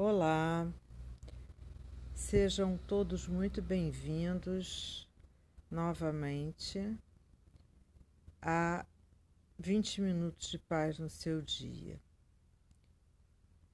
[0.00, 0.72] Olá,
[2.14, 5.08] sejam todos muito bem-vindos
[5.68, 6.96] novamente
[8.40, 8.86] a
[9.58, 12.00] 20 minutos de paz no seu dia.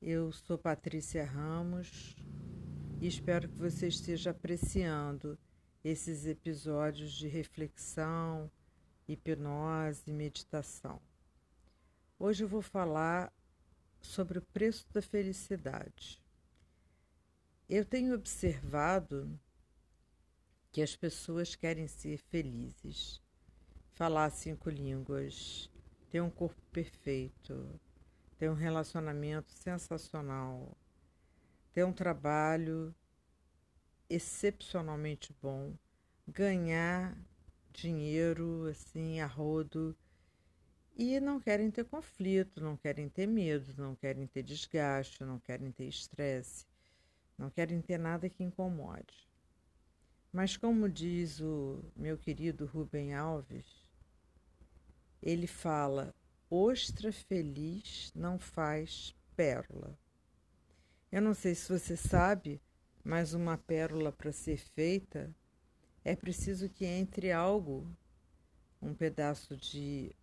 [0.01, 2.17] Eu sou Patrícia Ramos
[3.03, 5.39] e espero que você esteja apreciando
[5.85, 8.51] esses episódios de reflexão,
[9.07, 10.99] hipnose e meditação.
[12.19, 13.31] Hoje eu vou falar
[14.07, 16.23] sobre o preço da felicidade.
[17.69, 19.41] Eu tenho observado
[20.71, 23.23] que as pessoas querem ser felizes,
[23.93, 25.71] falar cinco línguas,
[26.11, 27.81] ter um corpo perfeito,
[28.37, 30.77] ter um relacionamento sensacional,
[31.73, 32.95] ter um trabalho
[34.09, 35.75] excepcionalmente bom,
[36.29, 37.17] ganhar
[37.73, 39.97] dinheiro assim a rodo
[40.97, 45.73] e não querem ter conflito, não querem ter medo, não querem ter desgaste, não querem
[45.73, 46.67] ter estresse,
[47.37, 49.29] não querem ter nada que incomode.
[50.33, 53.67] Mas, como diz o meu querido Rubem Alves,
[55.23, 56.15] ele fala:
[56.49, 59.99] ostra feliz não faz pérola.
[61.11, 62.61] Eu não sei se você sabe,
[63.03, 65.35] mas uma pérola para ser feita
[66.05, 67.87] é preciso que entre algo,
[68.83, 70.15] um pedaço de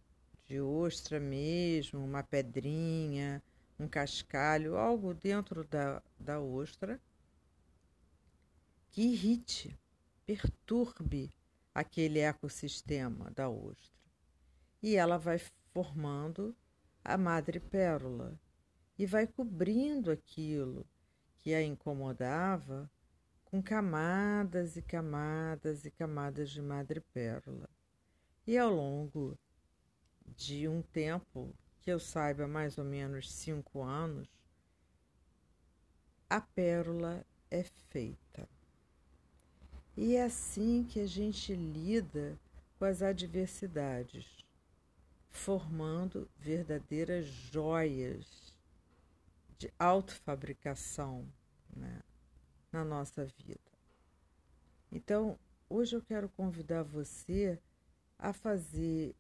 [0.52, 3.42] de ostra mesmo, uma pedrinha,
[3.80, 7.00] um cascalho, algo dentro da, da ostra
[8.90, 9.80] que irrite,
[10.26, 11.34] perturbe
[11.74, 14.12] aquele ecossistema da ostra.
[14.84, 15.40] E ela vai
[15.74, 16.54] formando
[17.02, 18.38] a madrepérola
[19.00, 20.86] e vai cobrindo aquilo
[21.40, 22.92] que a incomodava
[23.46, 27.70] com camadas e camadas e camadas de madrepérola.
[28.46, 29.40] E ao longo
[30.36, 34.28] de um tempo, que eu saiba mais ou menos cinco anos,
[36.30, 38.48] a pérola é feita.
[39.98, 42.40] E é assim que a gente lida
[42.80, 44.46] com as adversidades,
[45.30, 48.56] formando verdadeiras joias
[49.58, 51.28] de autofabricação
[51.76, 52.02] né,
[52.72, 53.60] na nossa vida.
[54.92, 55.38] Então,
[55.70, 57.60] hoje eu quero convidar você
[58.18, 59.16] a fazer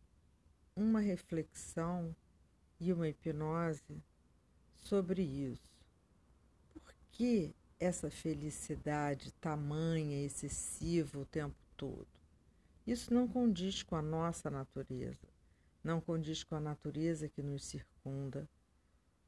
[0.82, 2.16] uma reflexão
[2.80, 4.04] e uma hipnose
[4.76, 5.72] sobre isso.
[6.74, 12.08] Por que essa felicidade tamanha, excessiva o tempo todo?
[12.86, 15.28] Isso não condiz com a nossa natureza,
[15.84, 18.50] não condiz com a natureza que nos circunda.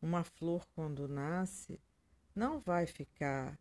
[0.02, 1.80] Uma flor, quando nasce,
[2.36, 3.60] não vai ficar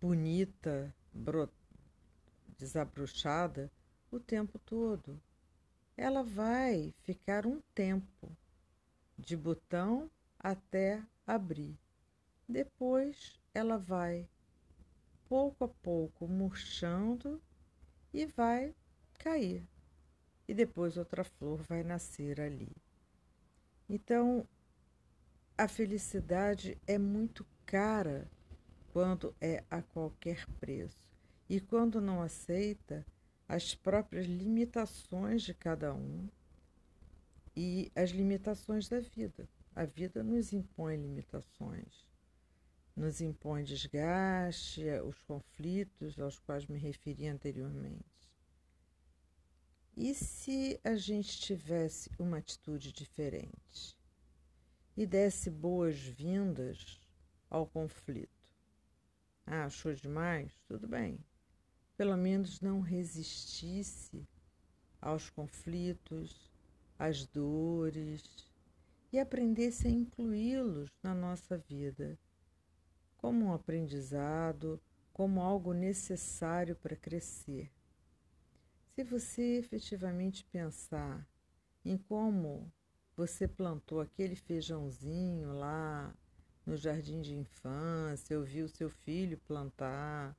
[0.00, 0.94] bonita,
[2.56, 3.70] desabrochada
[4.10, 5.20] o tempo todo
[5.96, 8.36] ela vai ficar um tempo
[9.18, 11.78] de botão até abrir.
[12.48, 14.28] Depois ela vai
[15.28, 17.40] pouco a pouco murchando
[18.12, 18.74] e vai
[19.14, 19.66] cair.
[20.48, 22.74] E depois outra flor vai nascer ali.
[23.88, 24.46] Então,
[25.56, 28.30] a felicidade é muito cara
[28.92, 30.98] quando é a qualquer preço.
[31.48, 33.06] E quando não aceita,
[33.52, 36.26] as próprias limitações de cada um
[37.54, 39.46] e as limitações da vida.
[39.74, 42.08] A vida nos impõe limitações,
[42.96, 48.32] nos impõe desgaste, os conflitos aos quais me referi anteriormente.
[49.94, 53.98] E se a gente tivesse uma atitude diferente
[54.96, 56.98] e desse boas-vindas
[57.50, 58.48] ao conflito?
[59.44, 60.50] Ah, achou demais?
[60.66, 61.22] Tudo bem
[61.96, 64.26] pelo menos não resistisse
[65.00, 66.50] aos conflitos,
[66.98, 68.22] às dores
[69.12, 72.18] e aprendesse a incluí-los na nossa vida
[73.16, 74.80] como um aprendizado,
[75.12, 77.70] como algo necessário para crescer.
[78.94, 81.26] Se você efetivamente pensar
[81.84, 82.72] em como
[83.16, 86.12] você plantou aquele feijãozinho lá
[86.66, 90.36] no jardim de infância, ouviu seu filho plantar,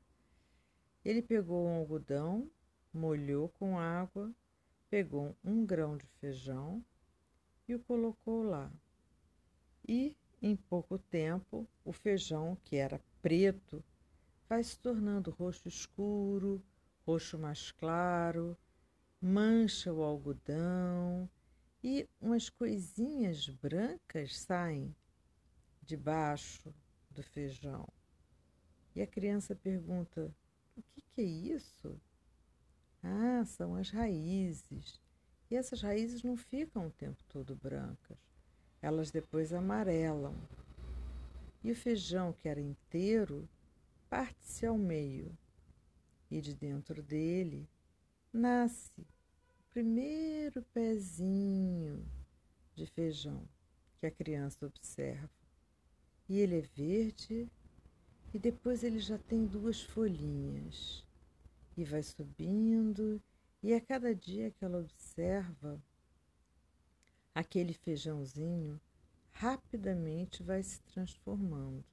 [1.04, 2.50] ele pegou um algodão,
[2.94, 4.34] molhou com água,
[4.90, 6.84] pegou um grão de feijão
[7.68, 8.72] e o colocou lá.
[9.88, 13.84] E, em pouco tempo, o feijão, que era preto,
[14.48, 16.64] vai se tornando roxo escuro,
[17.06, 18.58] roxo mais claro,
[19.22, 21.30] mancha o algodão
[21.84, 24.96] e umas coisinhas brancas saem
[25.82, 26.74] debaixo
[27.10, 27.88] do feijão.
[28.96, 30.34] E a criança pergunta:
[30.76, 32.00] o que, que é isso?
[33.02, 35.00] Ah, são as raízes.
[35.52, 38.18] E essas raízes não ficam o tempo todo brancas.
[38.82, 40.36] Elas depois amarelam.
[41.64, 43.48] e o feijão, que era inteiro,
[44.10, 45.38] parte-se ao meio,
[46.30, 47.70] e de dentro dele
[48.34, 52.06] nasce o primeiro pezinho
[52.76, 53.48] de feijão
[54.00, 55.30] que a criança observa.
[56.28, 57.50] E ele é verde
[58.34, 61.06] e depois ele já tem duas folhinhas
[61.78, 63.22] e vai subindo
[63.62, 65.82] e a cada dia que ela observa
[67.34, 68.82] aquele feijãozinho
[69.32, 71.84] rapidamente vai se transformando.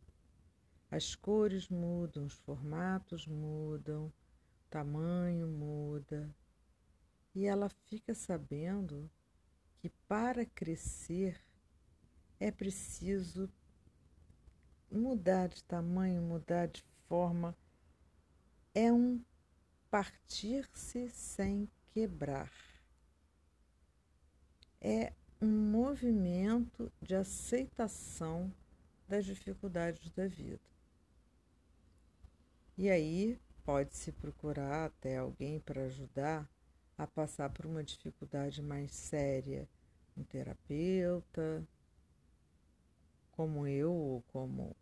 [0.90, 4.12] As cores mudam, os formatos mudam, o
[4.68, 6.28] tamanho muda.
[7.34, 9.08] E ela fica sabendo
[9.78, 11.40] que para crescer
[12.38, 13.48] é preciso
[14.90, 17.56] mudar de tamanho, mudar de forma.
[18.74, 19.22] É um
[19.90, 22.52] partir-se sem quebrar.
[24.80, 28.52] É um movimento de aceitação
[29.08, 30.60] das dificuldades da vida.
[32.78, 36.48] E aí pode-se procurar até alguém para ajudar
[36.96, 39.68] a passar por uma dificuldade mais séria,
[40.16, 41.66] um terapeuta,
[43.40, 44.76] como eu ou como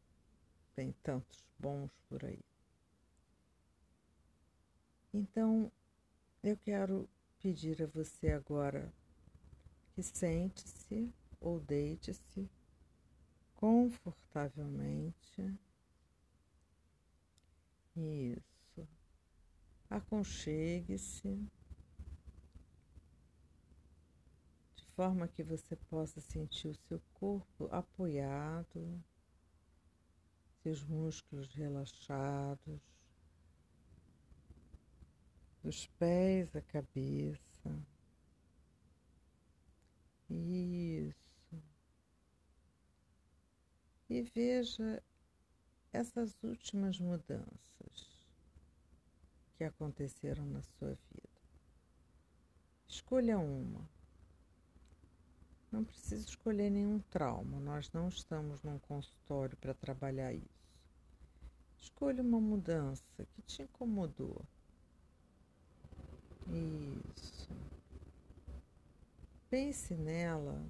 [0.74, 2.40] tem tantos bons por aí.
[5.14, 5.70] Então,
[6.42, 7.08] eu quero
[7.38, 8.92] pedir a você agora
[9.94, 11.08] que sente-se
[11.40, 12.50] ou deite-se
[13.54, 15.56] confortavelmente.
[17.94, 18.88] Isso.
[19.88, 21.48] Aconchegue-se
[24.74, 29.00] de forma que você possa sentir o seu corpo apoiado,
[30.60, 32.80] seus músculos relaxados,
[35.62, 37.86] dos pés à cabeça.
[40.28, 41.62] Isso.
[44.10, 45.00] E veja
[45.92, 48.26] essas últimas mudanças
[49.56, 51.40] que aconteceram na sua vida.
[52.88, 53.97] Escolha uma.
[55.70, 60.68] Não precisa escolher nenhum trauma, nós não estamos num consultório para trabalhar isso.
[61.76, 63.04] Escolha uma mudança
[63.34, 64.44] que te incomodou.
[66.46, 67.48] Isso.
[69.50, 70.66] Pense nela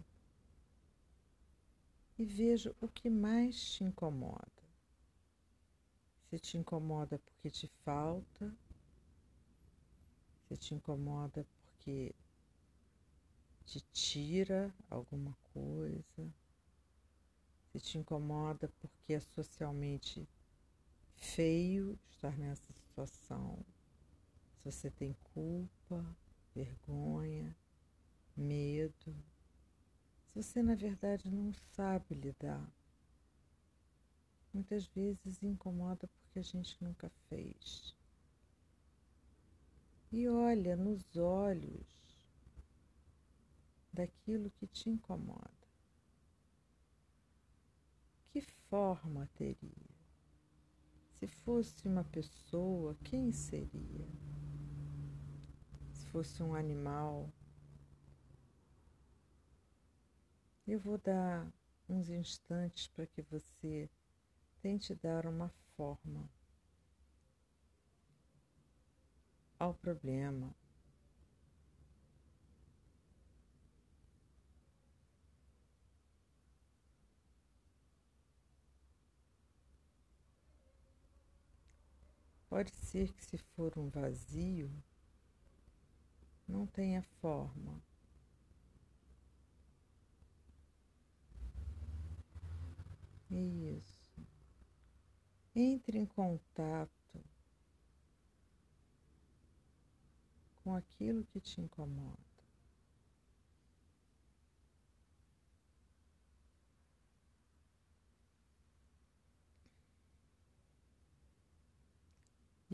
[2.19, 4.59] e veja o que mais te incomoda.
[6.29, 8.53] Se te incomoda porque te falta,
[10.49, 12.15] se te incomoda porque
[13.69, 16.33] te tira alguma coisa,
[17.71, 20.27] se te incomoda porque é socialmente
[21.17, 23.63] feio estar nessa situação,
[24.55, 26.03] se você tem culpa,
[26.55, 27.55] vergonha,
[28.35, 29.15] medo,
[30.33, 32.67] se você na verdade não sabe lidar.
[34.51, 37.95] Muitas vezes incomoda porque a gente nunca fez.
[40.11, 41.98] E olha nos olhos
[43.99, 45.51] daquilo que te incomoda.
[48.31, 49.99] Que forma teria?
[51.19, 54.09] Se fosse uma pessoa, quem seria?
[55.93, 57.33] Se fosse um animal,
[60.71, 61.51] Eu vou dar
[61.89, 63.89] uns instantes para que você
[64.61, 66.29] tente dar uma forma
[69.59, 70.55] ao problema.
[82.49, 84.73] Pode ser que, se for um vazio,
[86.47, 87.83] não tenha forma.
[93.31, 94.27] Isso.
[95.55, 96.91] Entre em contato
[100.65, 102.28] com aquilo que te incomoda.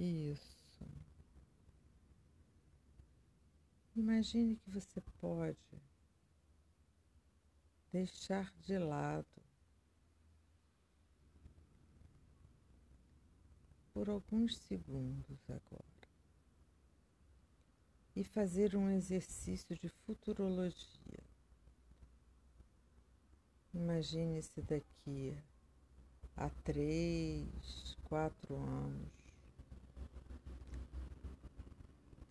[0.05, 0.85] Isso.
[3.97, 5.57] Imagine que você pode
[7.91, 9.25] deixar de lado
[13.95, 15.85] por alguns segundos agora
[18.15, 21.25] e fazer um exercício de futurologia.
[23.73, 25.35] Imagine-se daqui
[26.37, 29.24] a três, quatro anos,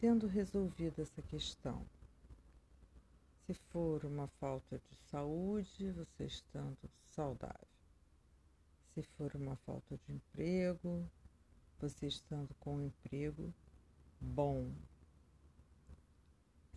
[0.03, 1.87] tendo resolvido essa questão.
[3.45, 7.69] Se for uma falta de saúde, você estando saudável.
[8.93, 11.09] Se for uma falta de emprego,
[11.79, 13.53] você estando com um emprego
[14.19, 14.73] bom.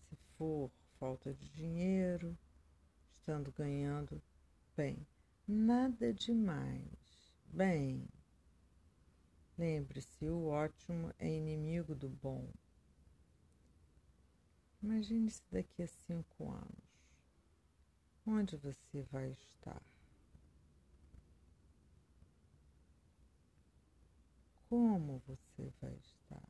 [0.09, 2.39] Se for falta de dinheiro,
[3.11, 4.23] estando ganhando
[4.77, 5.05] bem.
[5.49, 7.35] Nada demais.
[7.47, 8.07] Bem.
[9.59, 12.49] Lembre-se, o ótimo é inimigo do bom.
[14.87, 17.11] Imagine-se daqui a cinco anos.
[18.25, 19.83] Onde você vai estar?
[24.69, 26.49] Como você vai estar?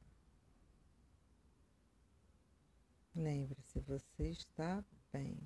[3.15, 5.39] Lembre-se, você está bem.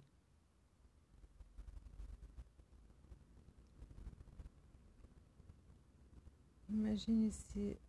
[6.68, 7.80] Imagine-se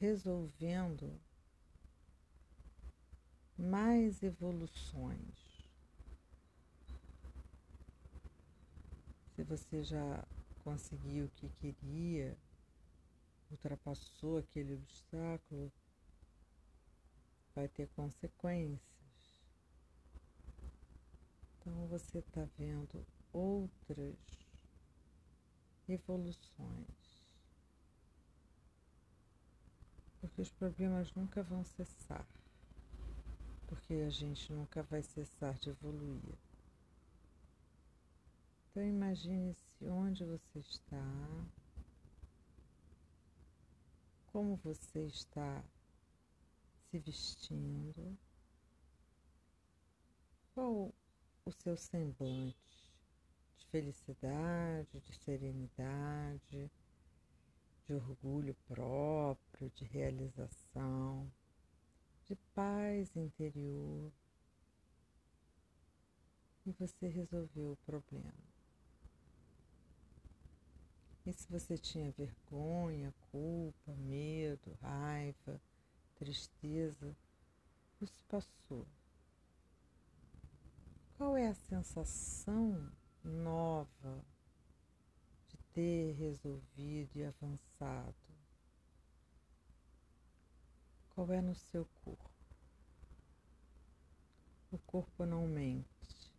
[0.00, 1.20] resolvendo
[3.60, 5.68] mais evoluções.
[9.34, 10.26] Se você já
[10.64, 12.36] conseguiu o que queria,
[13.50, 15.70] ultrapassou aquele obstáculo,
[17.54, 18.80] vai ter consequências.
[21.58, 24.16] Então você está vendo outras
[25.88, 27.26] evoluções.
[30.20, 32.26] Porque os problemas nunca vão cessar.
[33.70, 36.36] Porque a gente nunca vai cessar de evoluir.
[38.68, 41.46] Então imagine-se onde você está,
[44.32, 45.62] como você está
[46.90, 48.18] se vestindo,
[50.52, 50.92] qual
[51.44, 52.56] o seu semblante
[53.70, 56.68] felicidade, de serenidade,
[57.86, 61.30] de orgulho próprio, de realização,
[62.30, 64.12] de paz interior.
[66.64, 68.32] E você resolveu o problema.
[71.26, 75.60] E se você tinha vergonha, culpa, medo, raiva,
[76.14, 77.16] tristeza,
[78.00, 78.86] isso passou.
[81.16, 82.92] Qual é a sensação
[83.24, 84.24] nova
[85.48, 88.19] de ter resolvido e avançado?
[91.20, 92.30] Qual é no seu corpo?
[94.72, 96.32] O corpo não mente.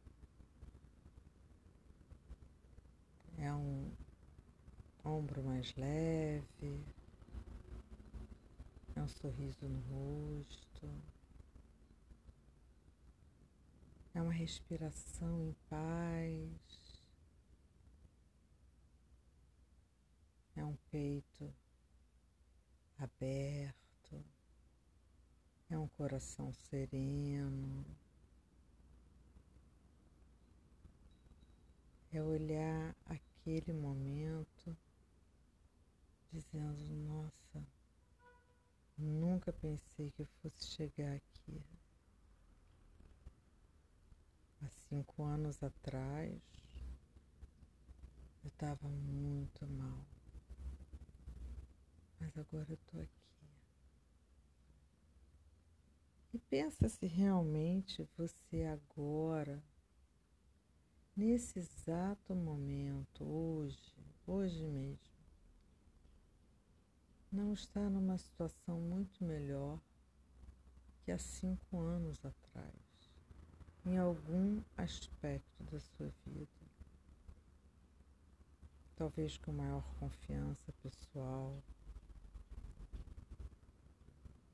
[3.38, 3.91] É um
[5.05, 6.83] ombro mais leve,
[8.95, 10.89] é um sorriso no rosto.
[14.15, 17.03] É uma respiração em paz.
[20.55, 21.53] É um peito
[22.97, 23.80] aberto.
[25.71, 27.85] É um coração sereno.
[32.11, 34.77] É olhar aquele momento
[36.29, 37.65] dizendo: Nossa,
[38.97, 41.63] nunca pensei que eu fosse chegar aqui
[44.61, 46.41] há cinco anos atrás,
[48.43, 50.05] eu estava muito mal.
[52.19, 53.20] Mas agora eu estou aqui.
[56.33, 59.61] E pensa se realmente você agora,
[61.15, 63.93] nesse exato momento, hoje,
[64.25, 65.11] hoje mesmo,
[67.31, 69.79] não está numa situação muito melhor
[71.03, 72.91] que há cinco anos atrás
[73.85, 76.47] em algum aspecto da sua vida.
[78.95, 81.61] Talvez com maior confiança pessoal,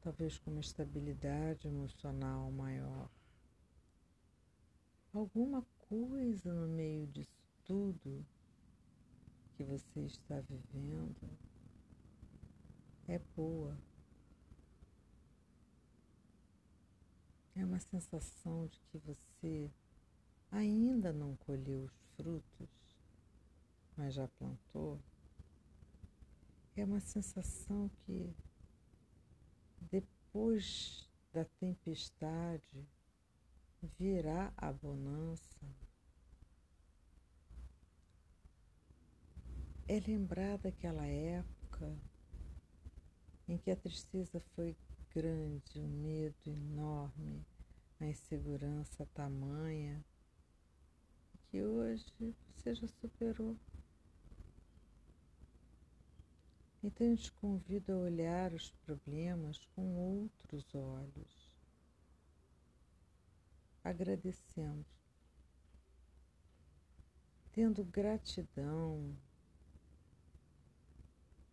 [0.07, 3.09] talvez com uma estabilidade emocional maior.
[5.11, 8.25] Alguma coisa no meio disso tudo
[9.57, 11.29] que você está vivendo
[13.05, 13.77] é boa.
[17.53, 19.69] É uma sensação de que você
[20.49, 22.69] ainda não colheu os frutos,
[23.97, 25.01] mas já plantou.
[26.77, 28.33] É uma sensação que
[30.37, 32.87] depois da tempestade
[33.97, 35.65] virá a bonança.
[39.87, 41.97] É lembrar daquela época
[43.47, 44.77] em que a tristeza foi
[45.11, 47.43] grande, um medo enorme,
[47.99, 50.05] a insegurança tamanha,
[51.49, 52.13] que hoje
[52.53, 53.57] você já superou.
[56.83, 61.49] Então eu te convido a olhar os problemas com outros olhos,
[63.83, 64.85] agradecendo
[67.57, 69.17] tendo gratidão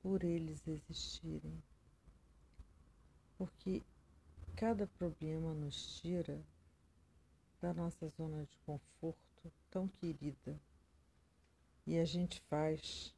[0.02, 1.62] por eles existirem,
[3.38, 3.82] porque
[4.54, 6.44] cada problema nos tira
[7.58, 10.60] da nossa zona de conforto tão querida
[11.86, 13.14] e a gente faz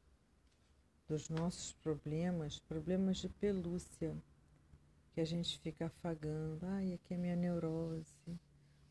[1.09, 4.17] dos nossos problemas problemas de pelúcia
[5.15, 6.67] que a gente fica afagando.
[6.67, 8.39] Ai, aqui é minha neurose.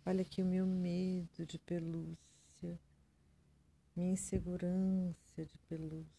[0.05, 2.79] Olha aqui o meu medo de pelúcia,
[3.95, 6.15] minha insegurança de pelúcia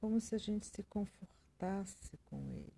[0.00, 2.72] como se a gente se confortasse com eles.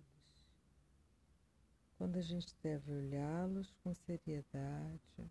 [1.97, 5.29] Quando a gente deve olhá-los com seriedade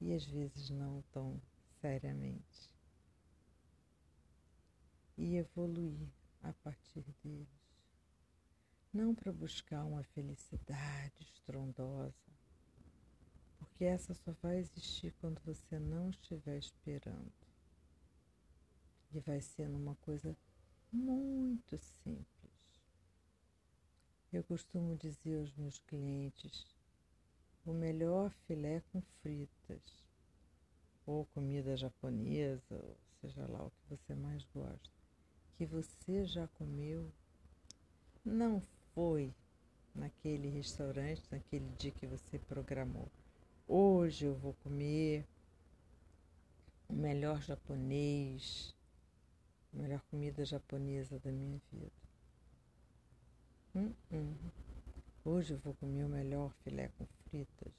[0.00, 1.40] e às vezes não tão
[1.80, 2.70] seriamente,
[5.18, 6.08] e evoluir
[6.42, 7.48] a partir deles.
[8.94, 12.14] Não para buscar uma felicidade estrondosa,
[13.58, 17.32] porque essa só vai existir quando você não estiver esperando.
[19.12, 20.36] E vai ser numa coisa
[20.92, 22.26] muito simples.
[24.32, 26.66] Eu costumo dizer aos meus clientes:
[27.64, 29.82] o melhor filé com fritas,
[31.06, 34.98] ou comida japonesa, ou seja lá o que você mais gosta,
[35.58, 37.10] que você já comeu,
[38.24, 38.62] não
[38.94, 39.34] foi
[39.92, 43.10] naquele restaurante, naquele dia que você programou.
[43.66, 45.26] Hoje eu vou comer
[46.88, 48.72] o melhor japonês,
[49.74, 51.92] a melhor comida japonesa da minha vida.
[53.74, 54.36] Hum, hum.
[55.24, 57.72] Hoje eu vou comer o melhor filé com fritas,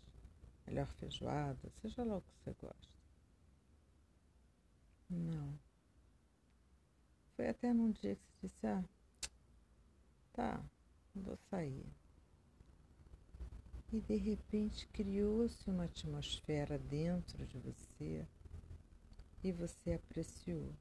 [0.67, 2.99] melhor feijoada, seja lá o que você gosta.
[5.09, 5.68] Não.
[7.39, 8.83] Foi até num dia que você disse, ah,
[10.33, 10.61] tá,
[11.15, 11.85] vou sair.
[13.93, 18.27] E de repente criou-se uma atmosfera dentro de você
[19.41, 20.75] e você apreciou.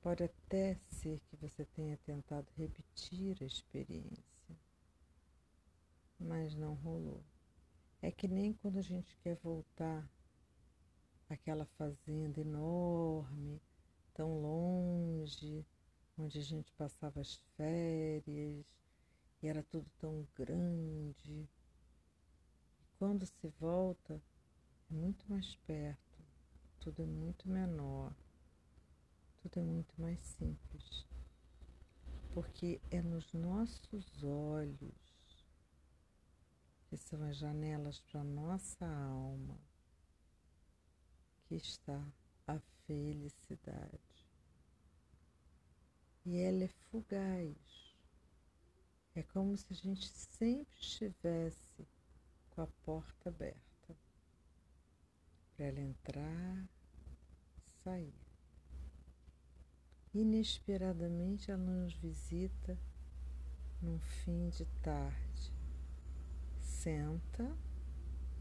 [0.00, 4.56] Pode até ser que você tenha tentado repetir a experiência,
[6.16, 7.24] mas não rolou.
[8.00, 10.08] É que nem quando a gente quer voltar
[11.28, 13.60] àquela fazenda enorme,
[14.18, 15.64] tão longe,
[16.18, 18.66] onde a gente passava as férias
[19.40, 21.48] e era tudo tão grande.
[22.80, 24.20] E quando se volta,
[24.90, 26.22] é muito mais perto,
[26.80, 28.12] tudo é muito menor
[29.48, 31.06] tudo é muito mais simples.
[32.34, 35.46] Porque é nos nossos olhos,
[36.86, 39.58] que são as janelas para a nossa alma,
[41.46, 42.04] que está
[42.46, 44.07] a felicidade.
[46.30, 47.56] E ela é fugaz.
[49.14, 51.88] É como se a gente sempre estivesse
[52.50, 53.96] com a porta aberta
[55.56, 56.68] para ela entrar,
[57.82, 58.12] sair.
[60.12, 62.78] Inesperadamente ela nos visita
[63.80, 65.54] num fim de tarde.
[66.60, 67.56] Senta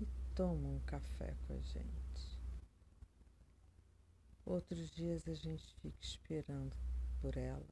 [0.01, 2.37] e toma um café com a gente.
[4.45, 6.75] Outros dias a gente fica esperando
[7.21, 7.67] por ela.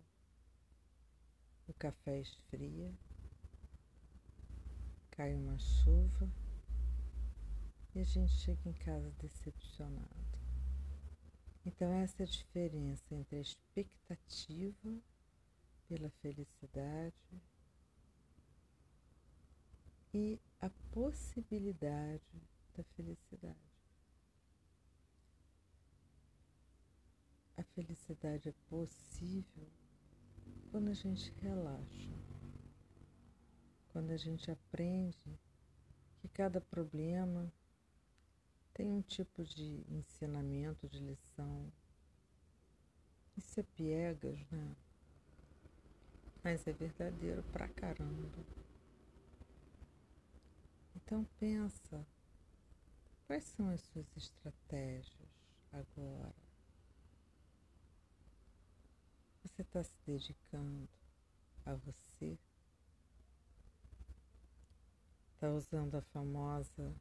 [1.67, 2.93] O café esfria,
[5.11, 6.29] cai uma chuva
[7.93, 10.35] e a gente chega em casa decepcionado.
[11.65, 15.01] Então, essa é a diferença entre a expectativa
[15.87, 17.41] pela felicidade
[20.13, 22.41] e a possibilidade
[22.75, 23.74] da felicidade.
[27.57, 29.67] A felicidade é possível
[30.71, 32.11] quando a gente relaxa,
[33.89, 35.39] quando a gente aprende
[36.19, 37.49] que cada problema
[38.73, 41.71] tem um tipo de ensinamento, de lição.
[43.37, 44.75] Isso é piegas, né?
[46.43, 48.45] Mas é verdadeiro pra caramba.
[50.93, 52.05] Então pensa,
[53.25, 55.29] quais são as suas estratégias
[55.71, 56.44] agora?
[59.45, 60.89] Você está se dedicando
[61.67, 62.35] a você?
[65.35, 66.95] Está usando a famosa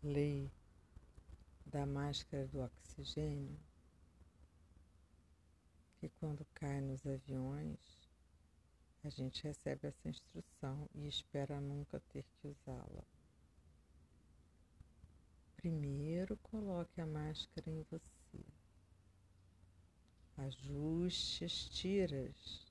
[0.00, 0.48] lei
[1.66, 3.58] da máscara do oxigênio,
[5.98, 7.80] que quando cai nos aviões,
[9.02, 13.04] a gente recebe essa instrução e espera nunca ter que usá-la.
[15.56, 18.19] Primeiro coloque a máscara em você
[20.46, 22.66] ajuste as tiras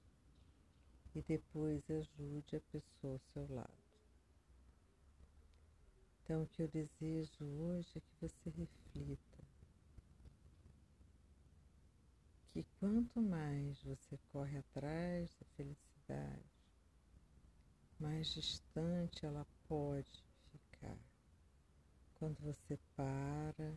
[1.14, 3.90] e depois ajude a pessoa ao seu lado.
[6.24, 9.44] Então, o que eu desejo hoje é que você reflita
[12.52, 16.44] que quanto mais você corre atrás da felicidade,
[18.00, 20.98] mais distante ela pode ficar.
[22.16, 23.76] Quando você para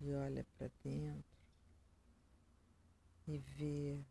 [0.00, 1.33] e olha para dentro,
[3.26, 4.04] e vê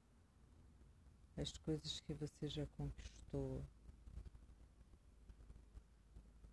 [1.38, 3.64] as coisas que você já conquistou,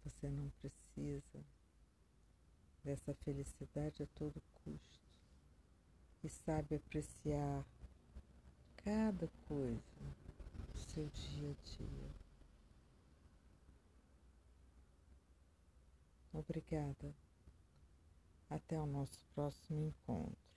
[0.04, 1.44] você não precisa
[2.84, 5.00] dessa felicidade a todo custo
[6.22, 7.64] e sabe apreciar
[8.76, 9.80] cada coisa
[10.72, 12.10] do seu dia a dia.
[16.32, 17.14] Obrigada.
[18.48, 20.49] Até o nosso próximo encontro.